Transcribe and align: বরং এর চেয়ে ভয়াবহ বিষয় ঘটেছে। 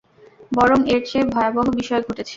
বরং 0.51 0.79
এর 0.93 1.01
চেয়ে 1.05 1.25
ভয়াবহ 1.33 1.65
বিষয় 1.79 2.01
ঘটেছে। 2.07 2.29